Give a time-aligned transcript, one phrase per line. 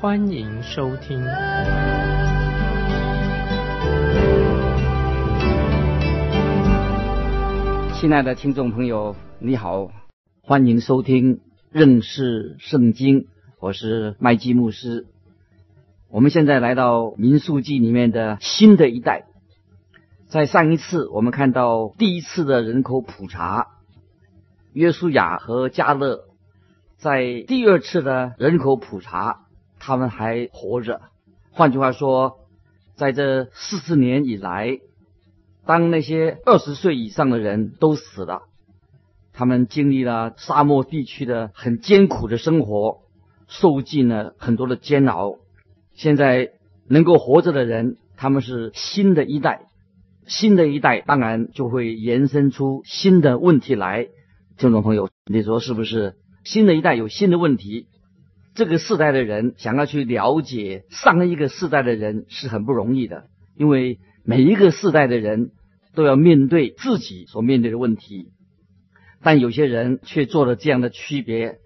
[0.00, 1.22] 欢迎收听。
[7.92, 9.90] 亲爱的听众朋友，你好，
[10.40, 13.26] 欢迎收听认识圣经，
[13.60, 15.06] 我是麦基牧师。
[16.08, 19.26] 我们现在来到民数记里面的新的一代。
[20.30, 23.66] 在上一次我们看到第一次的人口普查，
[24.72, 26.20] 约书亚和加勒
[26.96, 29.40] 在第二次的人口普查，
[29.80, 31.00] 他们还活着。
[31.50, 32.38] 换句话说，
[32.94, 34.78] 在这四十年以来，
[35.66, 38.42] 当那些二十岁以上的人都死了，
[39.32, 42.98] 他们经历了沙漠地区的很艰苦的生活，
[43.48, 45.36] 受尽了很多的煎熬。
[45.94, 46.50] 现在
[46.88, 49.66] 能够活着的人，他们是新的一代。
[50.26, 54.06] 新的一代当然就会延伸出新的问题来，
[54.56, 56.14] 听众朋友，你说是不是？
[56.44, 57.86] 新的一代有新的问题，
[58.60, 63.24] 这个世代的人想要去了解上一个世代的人是很不容易的，
[63.56, 65.52] 因为每一个世代的人
[65.94, 68.32] 都要面对自己所面对的问题，
[69.22, 71.56] 但有些人却做了这样的区别，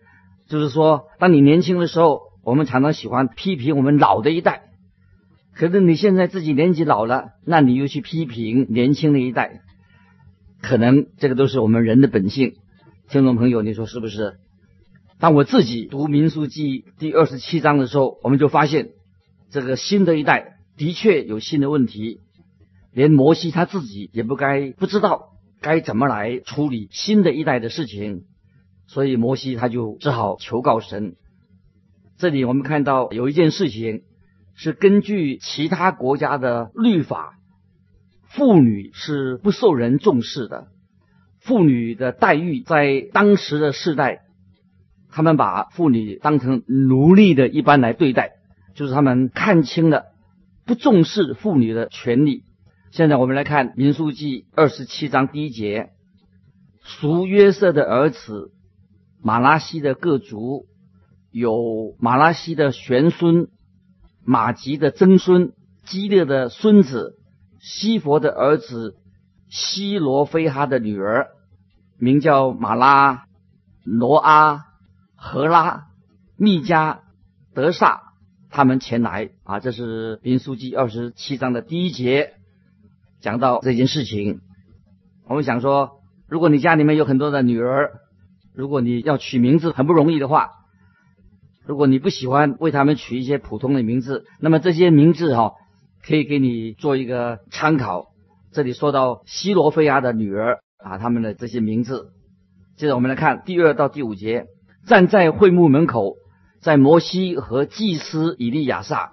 [0.47, 4.63] 就是说，当你年轻的时候，我们常常喜欢批评我们老的一代。
[5.53, 9.63] 可是你现在自己年纪老了，那你又去批评年轻的一代，
[10.63, 12.55] 可能这个都是我们人的本性。
[13.09, 14.35] 听众朋友，你说是不是？
[15.19, 18.91] 当我自己读《民数记》第二十七章的时候，我们就发现
[19.51, 22.21] 这个新的一代的确有新的问题，
[22.93, 28.25] 连摩西他自己也不该不知道该怎么来处理新的一代的事情，
[28.87, 31.17] 所以摩西他就只好求告神。
[32.19, 34.03] 这里我们看到有一件事情。
[34.57, 37.41] 是根据其他国家的律法，
[38.29, 40.69] 妇女是不受人重视的。
[41.41, 44.24] 妇女的待遇在当时的世代，
[45.15, 48.33] 他们把妇女当成奴隶的一般来对待，
[48.75, 50.07] 就是他们看清了，
[50.67, 52.43] 不重视妇女的权利。
[52.91, 55.91] 现在我们来看《民书记》二十七章第一节：
[56.83, 58.51] 属约瑟的儿子
[59.23, 60.67] 马拉西的各族，
[61.31, 63.47] 有马拉西的玄孙。
[64.27, 65.53] 马吉的曾孙
[65.85, 67.19] 基列的孙子
[67.61, 68.97] 西佛的儿子
[69.49, 71.29] 西罗非哈的女儿，
[71.99, 73.27] 名叫马拉、
[73.85, 74.65] 罗阿、
[75.27, 75.87] 荷拉、
[76.37, 77.01] 密加、
[77.55, 78.13] 德萨，
[78.51, 82.35] 他们前来啊，这是民书记二十七章的第一节，
[83.21, 84.43] 讲到这件事情。
[85.27, 87.93] 我们想说，如果你家里面有很多的女儿，
[88.55, 90.51] 如果你要取名字很不容易的话。
[91.65, 95.55] 如果你不喜欢为他们取一些普通的名字，那么这些名字哈
[96.07, 98.09] 可以给你做一个参考。
[98.53, 102.13] 这里说到西罗菲亚的女儿啊，他们的这些名字。
[102.77, 104.49] 接着我们来看第二到第五节，
[104.87, 106.17] 站在会幕门口，
[106.61, 109.13] 在摩西和祭司以利亚撒，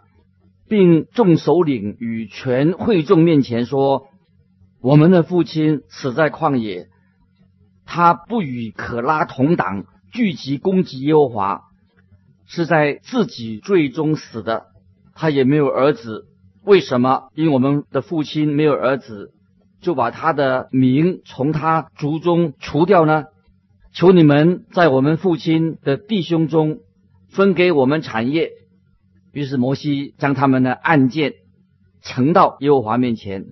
[0.67, 4.07] 并众首领与全会众面前说
[4.81, 6.87] ：“我们的父亲死在旷野，
[7.85, 11.61] 他不与可拉同党聚集攻击耶和华。”
[12.53, 14.65] 是在自己最终死的，
[15.15, 16.25] 他也没有儿子。
[16.65, 17.29] 为什么？
[17.33, 19.31] 因为我们的父亲没有儿子，
[19.79, 23.23] 就把他的名从他族中除掉呢？
[23.94, 26.79] 求你们在我们父亲的弟兄中
[27.29, 28.52] 分给我们产业。
[29.34, 31.34] 于是摩西将他们的案件
[32.02, 33.47] 呈到耶和华面前。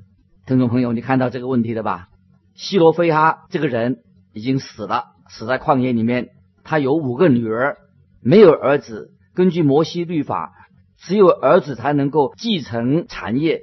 [0.46, 2.08] 听众朋友，你看到这个问题了吧？
[2.56, 4.00] 希罗非哈这个人
[4.34, 6.30] 已经死了，死在旷野里面。
[6.64, 7.78] 他有五个女儿。
[8.22, 10.52] 没有儿子，根据摩西律法，
[10.97, 13.62] 只有儿子才能够继承产业。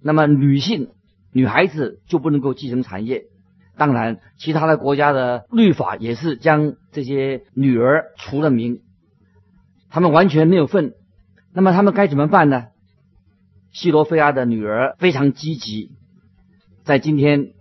[0.00, 0.90] 那么女性、
[1.32, 3.24] 女孩子就不能够继承产业。
[3.76, 8.80] 当然，其他的国家的律法也是将这些女儿除了名，
[9.90, 10.94] 他们完全没有份。
[11.52, 12.66] 那么他们该怎么办呢？
[13.72, 15.90] 西罗菲亚的女儿非常积极，
[16.84, 17.52] 在今天，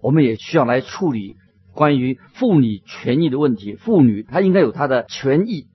[0.00, 1.36] 我们也需要来处理
[1.72, 3.76] 关于妇女权益的问题。
[3.76, 5.68] 妇女她应该有她的权益。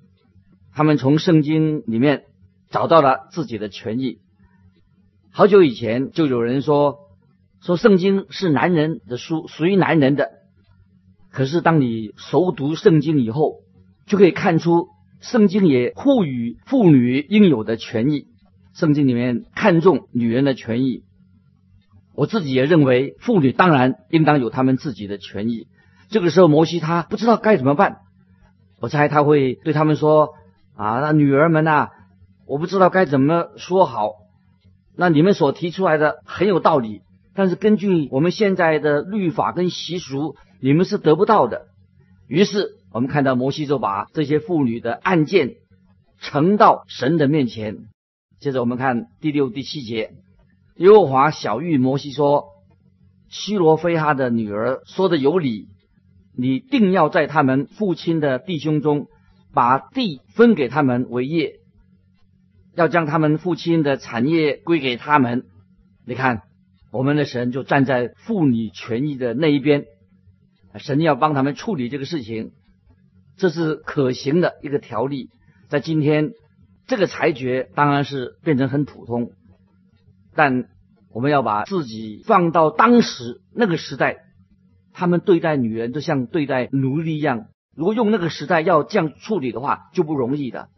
[0.73, 2.23] 他们从圣经里面
[2.69, 4.19] 找到了自己的权益。
[5.31, 6.97] 好久以前就有人说，
[7.65, 10.29] 说圣经是男人的书，属于男人的。
[11.31, 13.61] 可是当你熟读圣经以后，
[14.05, 14.89] 就可以看出
[15.19, 18.27] 圣经也赋予妇女应有的权益。
[18.75, 21.01] 圣经里面看重女人的权益。
[22.13, 25.65] 我自己也认为，妇女当然应当有她们自己的权益。
[26.09, 27.97] 这个时候，摩西他不知道该怎么办。
[28.79, 30.35] 我猜他会对他们说
[30.77, 31.89] ：“啊，那女儿们呐，
[32.45, 34.11] 我不知道该怎么说好。
[34.95, 37.01] 那你们所提出来的很有道理，
[37.35, 41.67] 但是根据我们现在的律法跟习俗，你们是得不到的。”
[42.27, 45.57] 于是，我们看到摩西就把这些妇女的案件
[46.19, 47.89] 呈到神的面前。
[48.39, 50.13] 接着，我们看第六、第七节。
[50.77, 52.45] 耶和华小玉摩西说
[53.29, 55.67] ：“希罗非哈的女儿说的有理，
[56.35, 59.07] 你定要在他们父亲的弟兄中，
[59.53, 61.59] 把地分给他们为业，
[62.75, 65.45] 要将他们父亲的产业归给他们。
[66.05, 66.41] 你看，
[66.95, 69.83] 我们的神就站在妇女权益的那一边，
[70.77, 72.53] 神要帮他们处理这个事情，
[73.35, 75.29] 这是可行的一个条例。
[75.67, 76.31] 在今天，
[76.87, 79.31] 这个裁决当然是变成很普通。”
[80.35, 80.69] 但
[81.11, 84.19] 我们要把自己放到当时那个时代，
[84.93, 87.47] 他们对待女人就像对待奴隶一样。
[87.75, 90.69] 如果用那个时代要这样处理的话，就不容易的。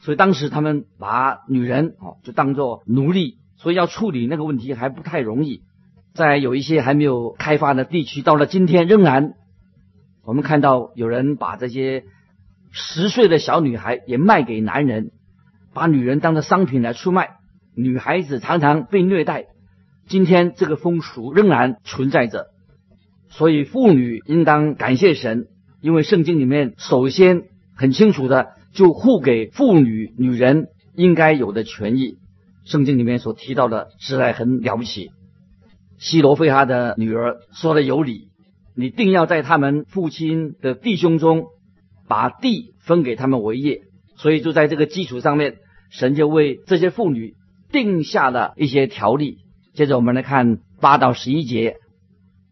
[0.00, 5.62] 所以当时他们把女人哦就当做奴隶，所以要处理那个问题还不太容易。
[6.14, 9.34] 在有一些还没有开发的地区，到了今天仍然，
[10.24, 12.04] 我们看到有人把这些
[12.72, 15.12] 十岁的小女孩也卖给男人，
[15.74, 17.36] 把女人当做商品来出卖。
[17.76, 19.46] 女孩子常常被虐待，
[20.08, 22.48] 今天这个风俗仍然存在着，
[23.28, 25.46] 所以妇女应当感谢神，
[25.80, 27.42] 因为圣经里面首先
[27.76, 30.66] 很清楚的就护给妇女女人
[30.96, 32.18] 应该有的权益。
[32.68, 35.10] 圣经里面所提到的实在很了不起。
[35.98, 38.28] 西罗非哈的女儿说的有理，
[38.76, 41.46] 你定要在他们父亲的弟兄中
[42.06, 43.80] 把地分给他们为业，
[44.16, 45.56] 所以就在这个基础上面，
[45.90, 47.34] 神就为这些妇女。
[47.70, 49.40] 定下了一些条例。
[49.74, 51.76] 接着我们来看八到十一节，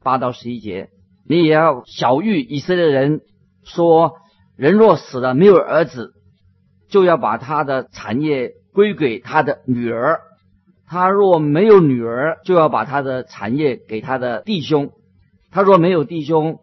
[0.03, 0.91] 八到十一节，
[1.27, 3.23] 你也要小谕以色列人
[3.65, 4.13] 说：
[4.57, 6.13] 人若死了没有儿子，
[6.91, 10.19] 就要把他的产业归给他的女儿；
[10.87, 14.89] 他若没有女儿，就要把他的产业给他的弟兄；
[15.51, 16.59] 他若没有弟兄，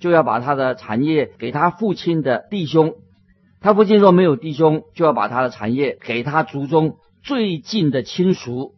[0.00, 2.92] 就要把他的产业给他父亲的弟兄；
[3.60, 6.96] 他父亲若没有弟兄，就要把他的产业给他族中。
[7.22, 8.72] 最近的亲属，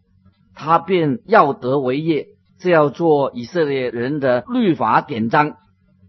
[0.56, 2.26] 他便要得为业，
[2.58, 5.58] 这要做以色列人的律法典章，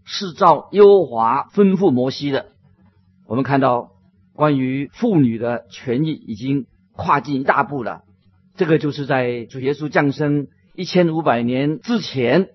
[0.02, 2.46] 是照优华吩咐摩西的。
[3.28, 3.90] 我们看到
[4.34, 6.66] 关于妇女的权益已经
[6.96, 8.02] 跨进一大步了。
[8.56, 12.48] 这个就是在主耶稣降生一千五百年之前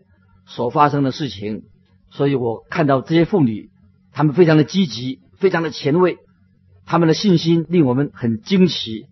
[0.46, 1.64] 所发生的事情。
[2.10, 3.70] 所以我看到这些妇女，
[4.14, 6.18] 她们非常的积极，非常的前卫，
[6.86, 9.08] 她们的信心令我们很惊奇。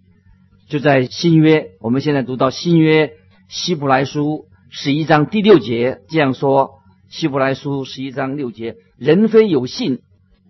[0.69, 3.11] 就在新约，我们现在读到新约
[3.49, 6.79] 希伯来书十一章第六节这样说：
[7.09, 9.99] 希伯来书十一章六节，人非有信，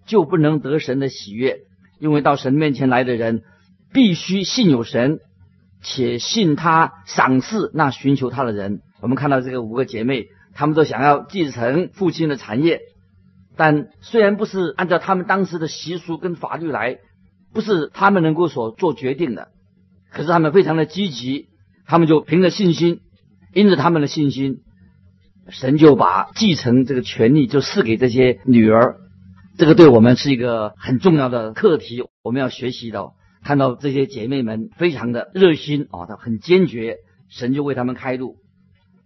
[0.05, 1.61] 就不能得神的喜悦，
[1.99, 3.43] 因为到神面前来的人，
[3.93, 5.19] 必须信有神，
[5.81, 8.81] 且信他赏赐那寻求他的人。
[9.01, 12.81] 我们看到这个五个姐妹，她们都想要继承父亲的产业，
[13.55, 16.97] 但虽然不是按照他们当时的习俗跟法律来，
[17.53, 19.49] 不是他们能够所做决定的。
[20.11, 21.47] 可是他们非常的积极，
[21.85, 23.01] 他们就凭着信心，
[23.53, 24.61] 因着他们的信心，
[25.49, 28.95] 神就把继承这个权利就赐给这些女儿。
[29.57, 33.13] 这个对我们是一个很重要的课题，我们要学习到，
[33.45, 36.97] 看到这些姐妹们非常的热心啊，她很坚决，
[37.29, 38.37] 神就为他们开路。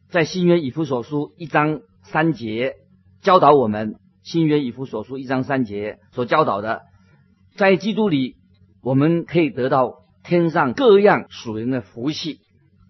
[0.10, 2.76] 在新约以弗所书一章三节
[3.22, 6.84] 教导我们，新约以弗所书一章三节所教导的，
[7.58, 8.38] 在基督里
[8.82, 10.00] 我们可以得到。
[10.22, 12.40] 天上各样属灵的福气，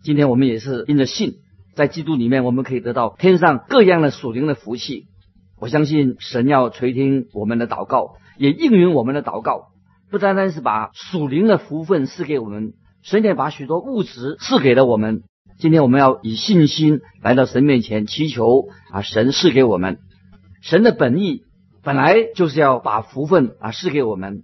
[0.03, 1.35] 今天我们也是因着信，
[1.73, 5.05] 在基督里面，我们可以得到天上各样的属灵的福气。
[5.57, 9.67] 我相信神要垂听我们的祷告，也应允我们的祷告。
[10.09, 15.23] 不单单是把属灵的福分赐给我们，神也把许多物质赐给了我们。
[15.57, 19.99] 今天我们要以信心来到神面前祈求啊，神赐给我们。
[20.61, 21.43] 神的本意
[21.83, 24.43] 本来就是要把福分啊赐给我们，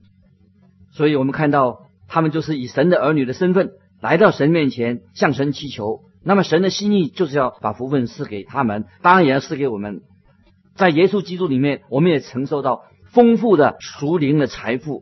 [0.92, 1.84] 所以我们看到。
[2.08, 6.02] 他们就是以神的儿女的身份来到神面前，向神祈求。
[6.24, 10.02] 那么神的心意就是要把福分赐给他们，当然也要赐给我们。
[10.76, 15.02] 在耶稣基督里面，我们也承受到丰富的属灵的财富。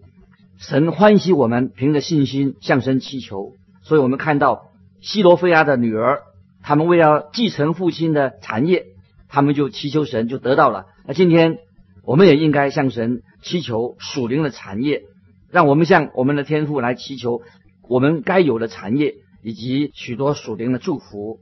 [0.58, 6.22] 神欢喜我们凭着信心向神祈求，所以我们看到西罗菲亚的女儿，
[6.62, 8.86] 他们为了继承父亲的产业，
[9.28, 10.86] 他们就祈求神，就得到了。
[11.06, 11.58] 那今天
[12.06, 15.04] 我们也应该向神祈求属灵的产业。
[15.52, 17.44] 让我们向我们的天父来祈求，
[17.88, 21.38] 我们该有的产业，以及许多属灵的祝福。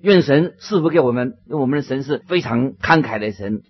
[0.00, 3.62] 愿神赐福给我们，因为我们的神是非常慷慨的神。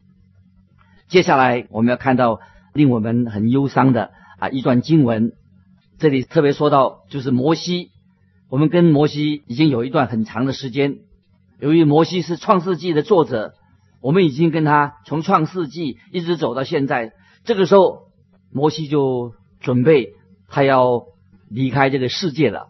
[1.08, 2.40] 接下来我们要看到
[2.74, 4.10] 令我们很忧伤的
[4.48, 5.32] 一段经文，
[5.98, 7.90] 这里特别说到就是摩西。
[8.48, 10.98] 我们跟摩西已经有一段很长的时间，
[11.58, 13.54] 由于摩西是创世纪的作者，
[14.00, 17.12] 我们已经跟他从创世纪一直走到现在。
[17.44, 18.08] 这个时候，
[18.52, 20.14] 摩西就准备
[20.48, 21.06] 他要
[21.48, 22.68] 离开这个世界了。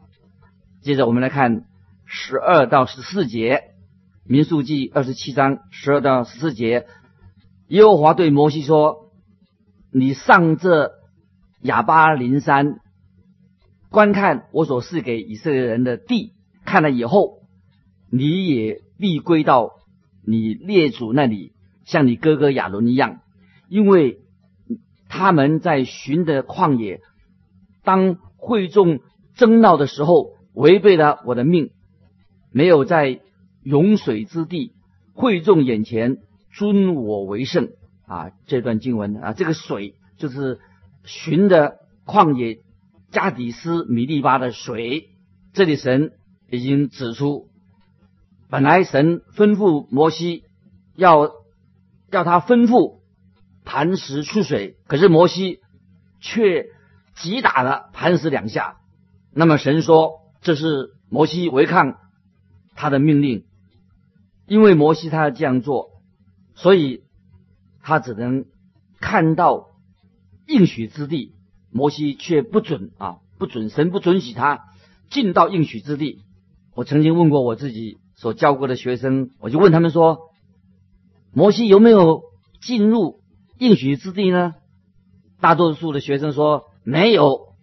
[0.83, 1.65] 接着我们来看
[2.05, 3.65] 十二到十四节，
[4.25, 6.87] 民数记二十七章十二到十四节。
[7.69, 9.11] 耶和华对摩西说
[9.93, 10.93] ：“你上这
[11.63, 12.81] 亚巴林山，
[13.91, 16.33] 观看我所赐给以色列人的地。
[16.65, 17.43] 看了以后，
[18.11, 19.73] 你也必归到
[20.27, 21.53] 你列祖那里，
[21.85, 23.21] 像你哥哥亚伦一样，
[23.69, 24.19] 因为
[25.09, 27.01] 他们在寻的旷野，
[27.85, 29.01] 当会众
[29.35, 31.71] 争闹的时候，违背了我的命，
[32.51, 33.21] 没有在
[33.63, 34.73] 涌水之地
[35.15, 36.19] 会众眼前。”
[36.57, 37.69] 尊我为圣
[38.07, 38.31] 啊！
[38.47, 40.59] 这段经文啊，这个水就是
[41.07, 42.61] 寻的旷野
[43.11, 45.09] 加底斯米利巴的水。
[45.55, 46.13] 这里神
[46.51, 47.49] 已经指出，
[48.51, 50.45] 本来神吩咐摩西
[50.95, 51.31] 要
[52.11, 52.99] 要他吩咐
[53.65, 55.61] 磐石出水，可是摩西
[56.21, 56.67] 却
[57.15, 58.77] 击打了磐石两下。
[59.33, 61.97] 那么神说这是摩西违抗
[62.75, 63.47] 他的命令，
[64.47, 65.91] 因为摩西他要这样做。
[66.55, 67.03] 所以，
[67.83, 68.47] 他只能
[68.99, 69.69] 看到
[70.47, 71.33] 应许之地，
[71.71, 74.65] 摩西却不准啊，不准神不准许他
[75.11, 76.23] 进到应许之地。
[76.75, 80.31] 我曾经问过我自己所教过的学生，我就问他们说：
[81.33, 82.23] 摩西有没有
[82.61, 83.21] 进入
[83.59, 84.55] 应许之地呢？
[85.41, 87.55] 大多数的学生说没有。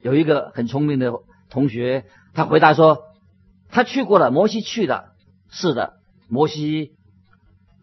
[0.00, 1.12] 有一个很聪明的
[1.50, 3.04] 同学，他回答说：
[3.68, 5.12] 他去过了，摩西去的。
[5.50, 5.94] 是的，
[6.28, 6.92] 摩西。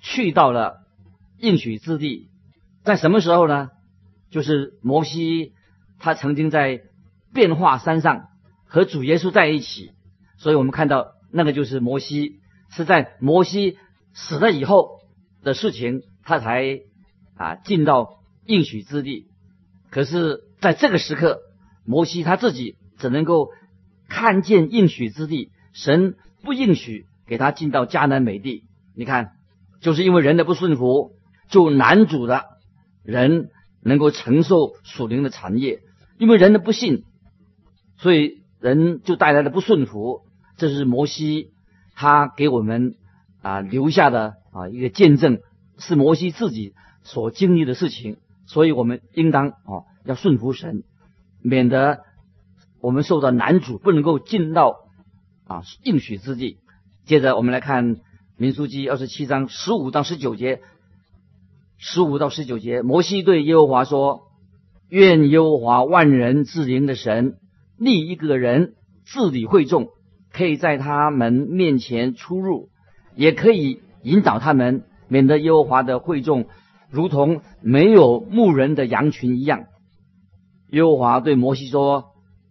[0.01, 0.77] 去到了
[1.39, 2.29] 应许之地，
[2.83, 3.69] 在什么时候呢？
[4.29, 5.53] 就是摩西
[5.99, 6.81] 他曾经在
[7.33, 8.27] 变化山上
[8.65, 9.91] 和主耶稣在一起，
[10.37, 12.39] 所以我们看到那个就是摩西
[12.71, 13.77] 是在摩西
[14.13, 14.99] 死了以后
[15.43, 16.81] 的事情，他才
[17.35, 19.27] 啊进到应许之地。
[19.89, 21.39] 可是在这个时刻，
[21.85, 23.49] 摩西他自己只能够
[24.07, 28.65] 看见应许之地，神不应许给他进到迦南美地。
[28.95, 29.31] 你看。
[29.81, 31.13] 就是因为人的不顺服，
[31.47, 32.43] 就难主的
[33.01, 33.49] 人
[33.81, 35.79] 能够承受属灵的产业；
[36.17, 37.03] 因为人的不信，
[37.97, 40.21] 所以人就带来了不顺服。
[40.57, 41.51] 这是摩西
[41.95, 42.95] 他给我们
[43.41, 45.39] 啊留下的啊一个见证，
[45.77, 48.17] 是摩西自己所经历的事情。
[48.45, 50.83] 所以我们应当啊要顺服神，
[51.41, 52.03] 免得
[52.81, 54.75] 我们受到难主，不能够进到
[55.45, 56.57] 啊应许之地。
[57.05, 57.97] 接着我们来看。
[58.41, 60.61] 民书记二十七章十五到十九节，
[61.81, 64.23] 十五到十九节，摩西对耶和华说
[64.91, 67.37] ：“愿耶和华万人之灵的神
[67.77, 68.73] 立一个人
[69.05, 69.87] 治理会众，
[70.33, 72.67] 可以在他们面前出入，
[73.15, 76.47] 也可以引导他们，免得耶和华的会众
[76.89, 79.63] 如同没有牧人的羊群一样。”
[80.71, 82.07] 耶和华对摩西说：“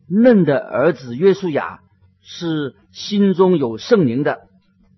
[0.08, 1.80] 嫩的儿子约书亚
[2.22, 4.48] 是心中有圣灵的。”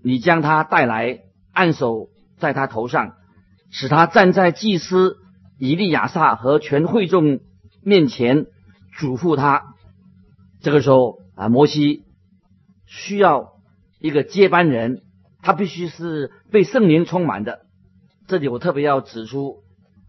[0.05, 1.19] 你将他带来，
[1.53, 3.17] 按手在他头上，
[3.71, 5.17] 使他站在祭司
[5.59, 7.41] 以利亚撒和全会众
[7.83, 8.47] 面前，
[8.99, 9.75] 嘱咐他。
[10.61, 12.03] 这个时候啊，摩西
[12.87, 13.53] 需要
[13.99, 15.03] 一个接班人，
[15.43, 17.61] 他必须是被圣灵充满的。
[18.27, 19.63] 这里我特别要指出，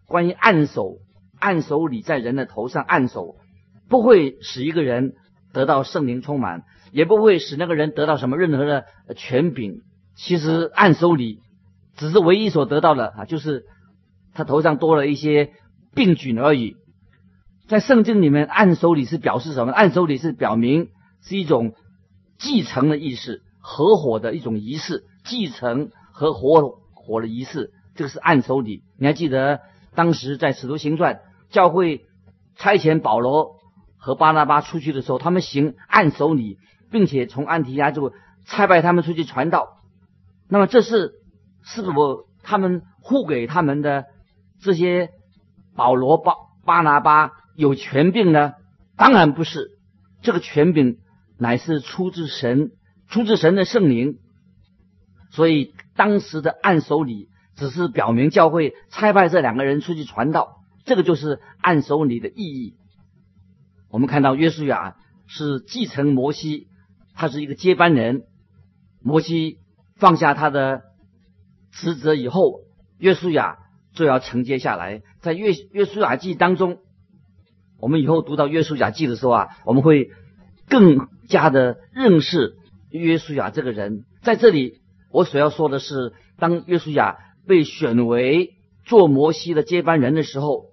[0.06, 0.98] 关于按手，
[1.40, 3.36] 按手礼在人的头上按手，
[3.88, 5.14] 不会使一个人
[5.54, 6.64] 得到圣灵充满。
[6.92, 9.82] 也不会使那个人得到什么任何的权柄。
[10.18, 11.40] 其实按手礼
[11.96, 13.66] 只是唯一所得到的啊，就是
[14.34, 15.52] 他头上多了一些
[15.94, 16.76] 病菌而已。
[17.68, 19.72] 在圣经里面，按手礼是表示什么？
[19.74, 20.90] 按手礼是表明
[21.22, 21.74] 是一种
[22.38, 28.84] 继承的意思，合伙的一种仪式，继承和合伙的仪式，这个是按手礼。
[28.98, 29.62] 你还记得
[29.96, 32.06] 当时在使徒行传教会
[32.56, 33.58] 差遣保罗
[33.98, 36.58] 和巴拿巴出去的时候，他们行按手礼。
[36.92, 38.12] 并且从安提亚就
[38.46, 39.78] 差派他们出去传道，
[40.50, 41.14] 那么这是
[41.64, 44.06] 是否他们付给他们的
[44.62, 45.10] 这些
[45.76, 46.34] 保罗巴
[46.66, 48.54] 巴拿巴有权柄呢？
[48.98, 49.78] 当然不是，
[50.22, 51.00] 这个权柄
[51.38, 52.72] 乃是出自神，
[53.08, 54.20] 出自神的圣灵。
[55.30, 62.76] 所以当时的按手礼只是表明教会差派这两个人出去传道，这个就是按手礼的意义。
[63.90, 64.96] 我们看到约书亚。
[65.34, 66.68] 是继承摩西，
[67.16, 68.24] 他是一个接班人。
[69.02, 69.60] 摩西
[69.96, 70.82] 放下他的
[71.72, 72.62] 职责以后，
[72.98, 73.58] 约书亚
[73.94, 75.02] 就要承接下来。
[75.22, 76.80] 在约约书亚记当中，
[77.80, 80.10] 我们以后读到约书亚记的时候啊，我们会
[80.68, 82.56] 更加的认识
[82.90, 84.06] 约书亚这个人。
[84.22, 88.54] 在这里，我所要说的是，当约书亚被选为
[88.86, 90.66] 做摩西的接班人的时候，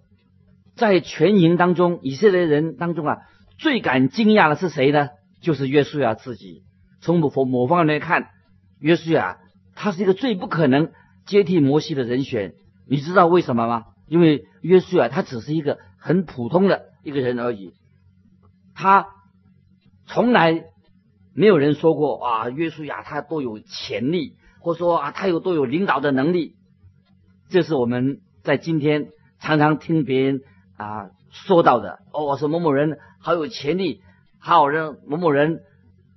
[0.76, 3.18] 在全营当中，以色列人当中啊，
[3.58, 5.08] 最感惊讶的是谁呢？
[5.40, 6.62] 就是约书亚自己。
[7.00, 8.28] 从某某方面来看，
[8.80, 9.38] 约书亚
[9.80, 10.90] 他是一个最不可能
[11.24, 12.54] 接替摩西的人选。
[12.88, 13.84] 你知道为什么吗？
[14.08, 17.74] 因为约书亚他只是一个很普通的一个人而已，
[18.74, 19.06] 他
[20.06, 20.64] 从来
[21.32, 26.56] 没有人说过啊，约书亚他多有潜力，或说啊他有多有领导的能力。
[27.48, 30.40] 这是我们在今天常常听别人
[30.76, 34.02] 啊说到的哦，我说某某人好有潜力，
[34.38, 35.60] 好人某某人。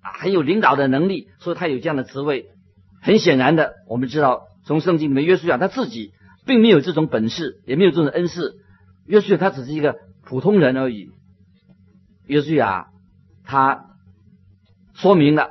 [0.04, 2.50] 啊，很有领导的能力，所以他有这样的职位。
[3.02, 6.14] 很显然的，我们知道从圣经里面，约书亚他自己
[6.46, 8.60] 并没有这种本事，也没有这种恩赐。
[9.06, 11.10] 约书亚他只是一个普通人而已。
[12.28, 12.88] 约书亚
[13.44, 13.86] 他
[14.94, 15.50] 说明了，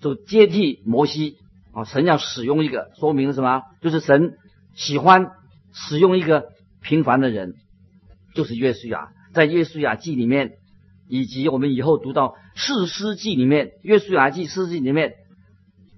[0.00, 1.36] 就接替摩西
[1.72, 3.62] 啊，神要使用一个，说明了什么？
[3.80, 4.38] 就是神
[4.74, 5.32] 喜欢
[5.72, 6.44] 使用一个
[6.80, 7.56] 平凡的人，
[8.34, 9.10] 就是约书亚。
[9.34, 10.52] 在约书亚记里面。
[11.08, 15.12] 以及我们以后读到《四诗记》里面，《约书亚记》《四诗记》里面，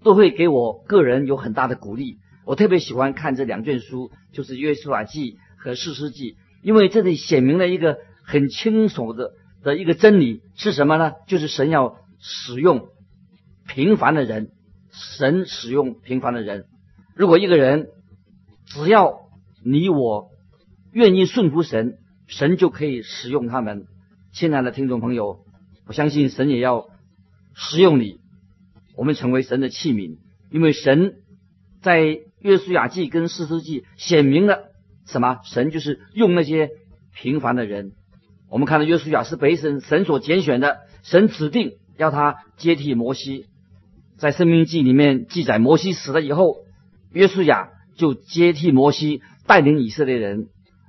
[0.05, 2.19] 都会给我个人有很大的鼓励。
[2.45, 6.33] 我特别喜欢看这两卷书，就是《约书亚记》和《四诗记》，
[6.63, 9.33] 因为这里显明了一个很清楚的
[9.63, 11.13] 的一个真理是什么呢？
[11.27, 12.89] 就是神要使用
[13.67, 14.51] 平凡的人，
[14.93, 16.67] 神使用平凡的人。
[17.17, 17.89] 如果一个人
[18.67, 19.21] 只要
[19.65, 20.29] 你我
[20.93, 21.97] 愿意顺服神，
[22.27, 23.87] 神就可以使用他们。
[24.33, 25.45] 亲爱的听众朋友，
[25.87, 26.89] 我相信神也要
[27.55, 28.21] 使用你，
[28.97, 30.17] 我们成为神的器皿。
[30.51, 31.17] 因为神
[31.83, 34.71] 在约书亚记跟士师记显明了
[35.07, 35.41] 什么？
[35.45, 36.71] 神就是用那些
[37.15, 37.93] 平凡的人。
[38.49, 43.47] 我们看到约书亚是被神神所拣选的，神指定要他接替摩西。
[44.17, 46.59] 在生命记里面记载，摩西死了以后，
[47.11, 50.49] 约书亚就接替摩西带领以色列人。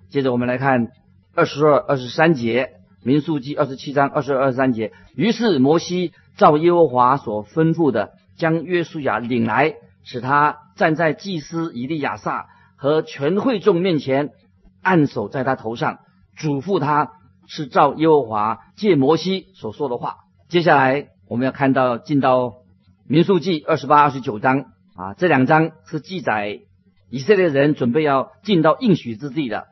[0.09, 0.89] 接着我们来看
[1.33, 2.69] 二十二、二十三节。
[3.05, 4.91] 民数记二十七章二十二、三节。
[5.15, 14.31] 于是摩西照耶和华所吩咐的，将约书亚领来，使他站在祭司以利亚撒和全会众面前，
[14.81, 15.99] 按手在他头上，
[16.35, 17.11] 嘱咐他
[17.45, 20.15] 是照耶和华借摩西所说的话。
[20.49, 22.53] 接下来我们要看到进到
[23.07, 24.65] 民数记二十八、二十九章
[24.95, 26.61] 啊，这两章是记载
[27.11, 29.67] 以色列人准备要进到应许之地的。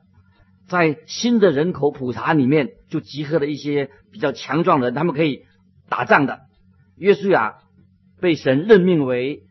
[0.73, 5.43] 在新的人口普查里面，就集合了一些比较强壮的人，他们可以
[5.88, 6.39] 打仗的。
[6.97, 7.59] 约书亚
[8.19, 9.43] 被神任命为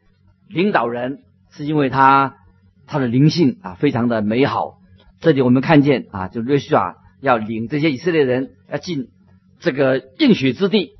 [0.48, 2.34] 领导人，是因为他
[2.88, 4.80] 他的灵性啊非常的美好。
[5.20, 9.10] 这里我们看见啊，就约书亚要领这些以色列人要进
[9.60, 10.90] 这个应许之地。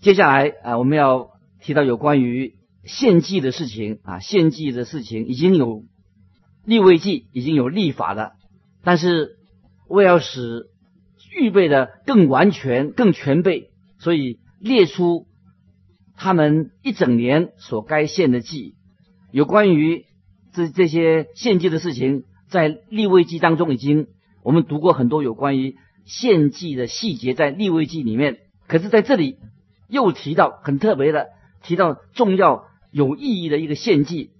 [0.00, 1.28] 接下来啊，我们要
[1.60, 5.84] 提到有关于献祭的事情啊，献祭的事情已经有
[6.64, 8.32] 立位祭，已经有立法了。
[8.82, 9.36] 但是
[9.88, 10.70] 为了使
[11.36, 15.26] 预备的更完全、更全备，所以列出
[16.16, 18.74] 他们一整年所该献的祭。
[19.32, 20.06] 有关于
[20.52, 24.08] 这这些献祭的事情，在立位记当中已经
[24.42, 28.38] 我们读过很多有关于献祭的细节，在立位记里面。
[28.66, 29.38] 可是在这里
[29.88, 31.28] 又提到很特别的，
[31.62, 34.30] 提到重要有意义的一个献祭。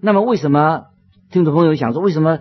[0.00, 0.86] 那么为什么
[1.30, 2.40] 听众朋友想说为什么？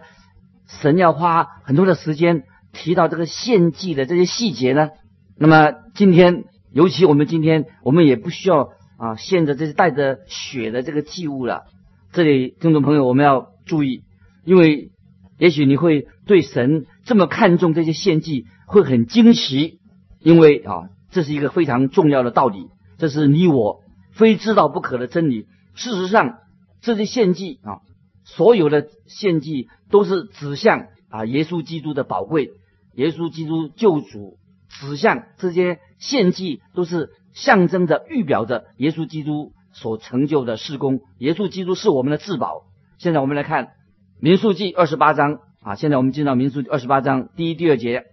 [0.68, 4.90] 神要花很多的时间提到这个献祭的这些细节呢。
[5.38, 11.64] 那么今天，尤其我们今天，我们也不需要啊献着这些带着血的这个祭物了。
[12.12, 14.04] 这里听众朋友，我们要注意，
[14.44, 14.92] 因为
[15.38, 19.80] 也许你会对神这么看重这些献祭，会很惊奇，
[20.20, 23.82] 因为啊，这是一个非常重要的道理，这是你我
[24.14, 25.46] 非知道不可的真理。
[25.74, 26.38] 事实上，
[26.82, 27.80] 这些献祭啊。
[28.26, 32.50] 所有的献祭都是指向啊耶稣基督的宝贵，
[32.96, 41.02] 耶稣基督救主指向这些献祭都是象征着预表着耶稣基督所成就的事工。
[41.20, 42.64] 耶稣基督是我们的至宝。
[42.98, 43.74] 现在我们来看
[44.20, 48.06] 民数记二十八章啊，现在我们进到民数记二十八章第一、第二节。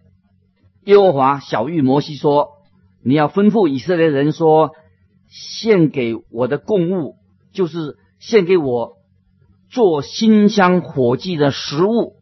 [0.84, 2.50] 耶和华小玉摩西说
[3.02, 4.72] ：“你要吩咐以色列人说，
[5.28, 7.16] 献给我的供物
[7.52, 8.98] 就是献给我。”
[9.72, 12.16] 做馨香火祭的食物，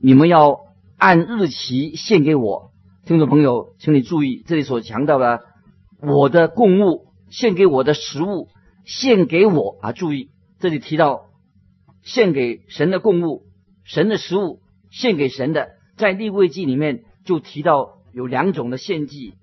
[0.00, 0.60] 你们要
[0.96, 2.70] 按日期献给我。
[3.04, 5.40] 听众朋友，请你注意，这里所强调的
[6.00, 8.46] 我的供物，献给我的食物，
[8.84, 9.90] 献给我啊！
[9.90, 10.30] 注意，
[10.60, 11.30] 这里提到
[12.04, 13.42] 献给神的供物，
[13.82, 14.60] 神的食物
[14.92, 19.34] 献给神的，在立位记里面就提到有两种的献祭，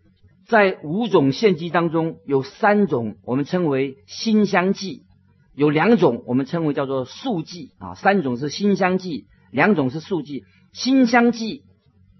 [0.47, 5.03] 在五种献祭当中有三种我们称为馨香祭，
[5.61, 10.43] 有两种我们称为叫做素祭啊，三种是馨香祭，两种是素祭。
[10.73, 11.65] 馨香祭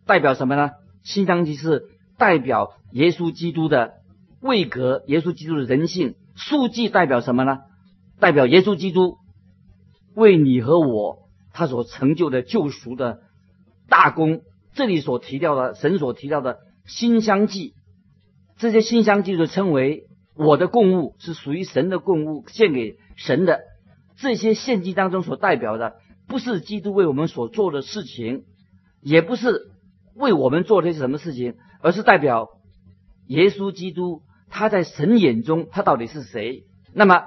[0.06, 0.70] 代表什么呢？
[1.02, 1.88] 馨香祭是
[2.20, 3.94] 代表耶稣基督的
[4.42, 6.14] 位格，耶稣基督的人性。
[6.36, 7.62] 素祭代表什么呢？
[8.20, 9.18] 代表耶稣基督
[10.14, 13.22] 为你和我他所成就的救赎的
[13.90, 14.42] 大功。
[14.76, 17.74] 这里所提到的神所提到的馨香祭，
[18.60, 20.04] 这些馨香祭就称为
[20.36, 23.62] 我的供物，是属于神的供物，献给神的。
[24.17, 25.96] 这些献祭当中所代表的。
[26.28, 28.46] 不是基督为我们所做的事情，
[29.02, 29.72] 也不是
[30.15, 32.48] 为我们做的是什么事情，而是代表
[33.28, 36.63] 耶稣基督他在神眼中他到底是谁？
[36.94, 37.24] 那么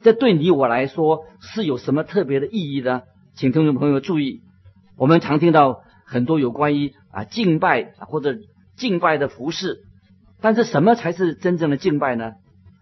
[0.00, 3.02] 这对你我来说是有什么特别的意义呢？
[3.34, 4.40] 请听众朋友注意，
[4.96, 8.38] 我们常听到很多有关于啊敬拜或者
[8.76, 9.84] 敬拜的服饰，
[10.40, 12.32] 但是什么才是真正的敬拜呢？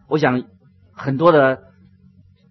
[0.08, 0.44] 我想
[0.92, 1.64] 很多的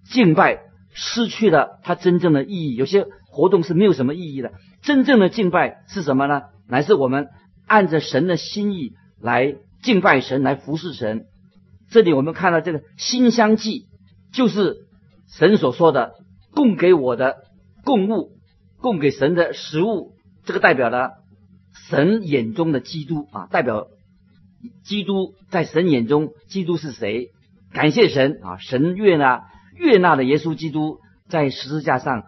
[0.04, 0.64] 敬拜。
[0.98, 4.54] 失去了它真正的意义，有些活动是没有什么意义的。
[4.82, 6.44] 真正的敬拜是什么呢？
[6.70, 7.28] 乃是我们
[7.68, 11.26] 按着神的心意来敬拜神，来服侍神。
[11.90, 13.88] 这里我们看到这个馨香祭，
[14.32, 14.88] 就是
[15.28, 16.14] 神所说的
[16.54, 17.44] 供给我的
[17.84, 18.32] 供物，
[18.80, 20.14] 供给神的食物。
[20.46, 21.16] 这个代表了
[21.90, 23.88] 神眼中的基督啊，代表
[24.84, 27.32] 基督在神眼中，基督是谁？
[27.72, 29.46] 感谢神啊，神悦纳。
[29.78, 32.24] 悦纳的耶稣基督在十字架上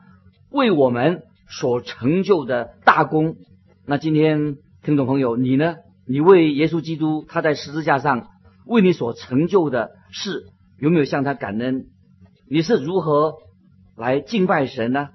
[0.50, 3.38] 为我们所成就的大功。
[3.86, 5.76] 那今天听众朋友，你呢？
[6.06, 8.28] 你为耶稣基督他在十字架上
[8.66, 10.48] 为你所成就的事，
[10.78, 11.86] 有没有向他感恩？
[12.50, 13.36] 你是如何
[13.96, 15.10] 来敬拜神呢？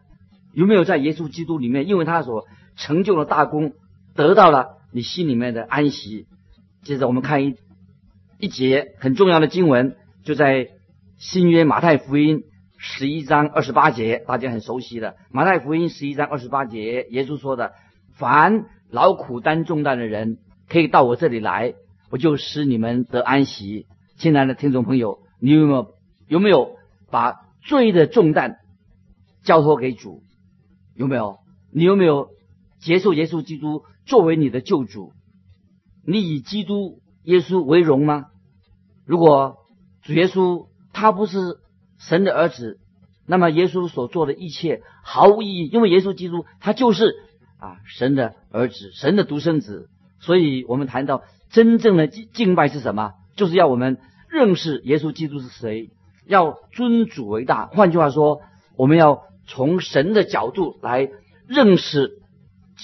[0.55, 3.73] 有没有在耶稣基督里面，因为他所成就的大功，
[4.15, 6.27] 得到了你心里面的安息？
[6.83, 7.57] 接着我们看一
[8.38, 10.68] 一节很重要的经文，就在。
[11.18, 12.42] 新约马太福音
[12.79, 15.14] 十一章二十八节，大家很熟悉的。
[15.31, 17.75] 马太福音十一章二十八节，耶稣说的
[18.18, 21.75] ：“凡劳苦担重担的人，可以到我这里来，
[22.11, 23.87] 我就使你们得安息。”
[24.18, 25.95] 亲爱的听众朋友，你有没有
[26.27, 26.75] 有没有
[27.09, 28.57] 把罪的重担
[29.45, 30.25] 交托给主？
[30.97, 31.38] 有没有？
[31.71, 32.31] 你有没有
[32.81, 35.12] 接受耶稣基督作为你的救主？
[36.05, 38.27] 你以基督耶稣为荣吗？
[39.05, 39.59] 如果
[40.03, 40.67] 主耶稣。
[40.95, 41.57] 他不是
[41.99, 42.79] 神的儿子，
[43.27, 47.15] 那么耶稣所做的一切毫无意义，因为耶稣基督他就是
[47.59, 49.88] 啊神的儿子，神的独生子。
[50.21, 53.97] 所以我们谈到真正的敬拜是什么，就是要我们
[54.29, 55.88] 认识耶稣基督是谁，
[56.27, 57.69] 要尊主为大。
[57.69, 58.43] 换句话说，
[58.77, 61.09] 我们要从神的角度来
[61.47, 62.19] 认识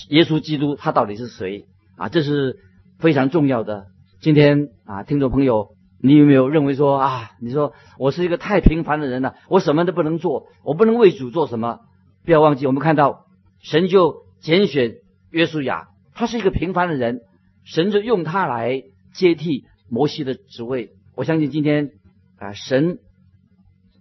[0.09, 1.67] 耶稣基督他到底是谁
[1.99, 2.59] 啊，这是
[2.99, 3.87] 非常重要的。
[4.21, 5.77] 今天啊，听众朋友。
[6.01, 7.33] 你有没有认为说啊？
[7.41, 11.81] 你说我是一个太平凡的人了，我什么都不能做，我不能为主做什么？
[12.25, 13.27] 不要忘记，我们看到
[13.59, 14.99] 神就拣选
[15.31, 17.23] 约书亚，他是一个平凡的人，
[17.65, 20.93] 神就用他来接替摩西的职位。
[21.17, 21.91] 我相信今天
[22.39, 23.01] 啊，神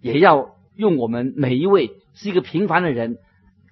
[0.00, 3.16] 也要用我们每一位是一个平凡的人，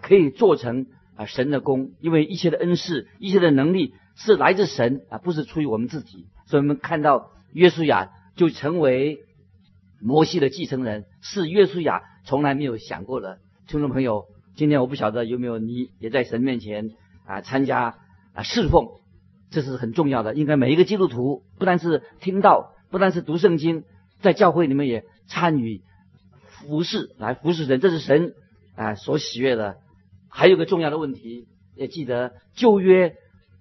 [0.03, 6.27] 可以做成啊神的功，因为一切的恩赐、一切的能力是来自神啊，不是出于我们自己。
[6.47, 8.11] 所以我们看到约书亚。
[8.37, 9.21] 就成为
[9.99, 13.39] 摩西的继承人，是约书亚从来没有想过的。
[13.67, 14.27] 听众朋友，
[14.57, 16.91] 今天我不晓得有没有你也在神面前
[17.25, 17.97] 啊参加
[18.35, 18.89] 啊侍奉，
[19.51, 20.35] 这是很重要的。
[20.35, 23.85] 应该每一个基督徒不但是听到，不但是读圣经，
[24.21, 25.81] 在教会里面也参与
[26.45, 28.35] 服侍，来服侍神，这是神
[28.75, 29.79] 啊所喜悦的。
[30.29, 33.17] 还有个重要的问题，也记得旧约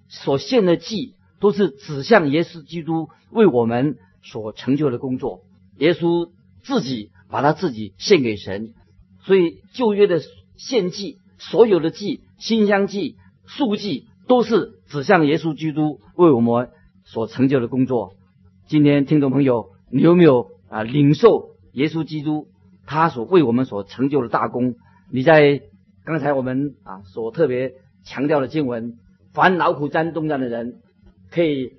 [0.07, 3.97] 所献的祭都是指向耶稣基督为我们。
[4.27, 5.43] 所成就的工作，
[5.77, 6.31] 耶稣
[6.63, 8.73] 自己把他自己献给神，
[9.21, 10.19] 所以旧约的
[10.57, 16.71] 献祭，所有的祭、馨香祭、素祭，都是指向耶稣基督为我们
[17.03, 18.15] 所成就的工作。
[18.65, 22.47] 今天听众朋友，你有没有啊领受耶稣基督
[22.87, 24.73] 他所为我们所成就的大功？
[25.11, 25.61] 你在
[26.03, 28.97] 刚才我们啊所特别强调的经文，
[29.35, 30.77] 凡劳苦担重担的人，
[31.29, 31.73] 可以。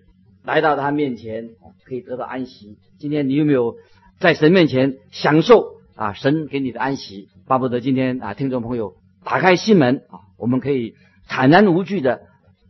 [0.45, 1.49] 来到他面前，
[1.85, 2.79] 可以得到安息。
[3.01, 3.75] 今天你有没有
[4.21, 6.12] 在神面前享受啊？
[6.12, 10.95] 神给你的安息，巴不得今天啊，听众朋友打开心门啊，我们可以
[11.27, 12.21] 坦然无惧的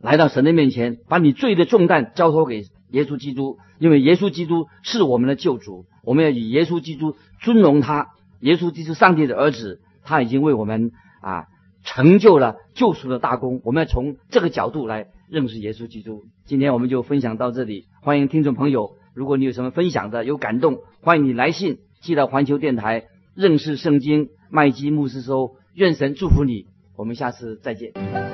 [0.01, 8.07] 来到神的面前，把你罪的重担交托给耶稣基督，因为耶稣基督是我们的救主，我们要以耶稣基督尊荣他。
[8.39, 10.89] 耶稣基督上帝的儿子，他已经为我们
[11.21, 11.45] 啊
[11.87, 13.61] 成就了救赎的大功。
[13.63, 16.25] 我们要从这个角度来认识耶稣基督。
[16.45, 25.55] 今天我们就分享到这里，欢迎听众朋友，如果你有什么分享的、有感动，欢迎你来信寄到环球电台认识圣经麦基牧师收。
[25.73, 26.65] 愿神祝福你，
[26.97, 28.26] 我们下次再见。